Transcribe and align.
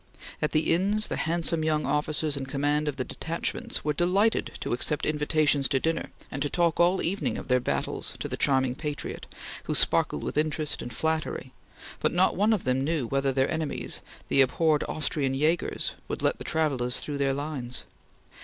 At 0.41 0.51
the 0.51 0.73
inns 0.73 1.09
the 1.09 1.15
handsome 1.15 1.63
young 1.63 1.85
officers 1.85 2.35
in 2.35 2.47
command 2.47 2.87
of 2.87 2.95
the 2.95 3.03
detachments 3.03 3.85
were 3.85 3.93
delighted 3.93 4.49
to 4.61 4.73
accept 4.73 5.05
invitations 5.05 5.67
to 5.67 5.79
dinner 5.79 6.09
and 6.31 6.41
to 6.41 6.49
talk 6.49 6.79
all 6.79 6.97
the 6.97 7.03
evening 7.07 7.37
of 7.37 7.49
their 7.49 7.59
battles 7.59 8.15
to 8.17 8.27
the 8.27 8.35
charming 8.35 8.73
patriot 8.73 9.27
who 9.65 9.75
sparkled 9.75 10.23
with 10.23 10.39
interest 10.39 10.81
and 10.81 10.91
flattery, 10.91 11.53
but 11.99 12.11
not 12.13 12.35
one 12.35 12.51
of 12.51 12.63
them 12.63 12.83
knew 12.83 13.05
whether 13.05 13.31
their 13.31 13.51
enemies, 13.51 14.01
the 14.27 14.41
abhorred 14.41 14.83
Austrian 14.89 15.35
Jagers, 15.39 15.91
would 16.07 16.23
let 16.23 16.39
the 16.39 16.43
travellers 16.43 16.99
through 16.99 17.19
their 17.19 17.35
lines. 17.35 17.83